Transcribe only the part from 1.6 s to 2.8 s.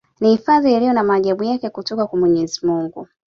kutoka kwa mwenyezi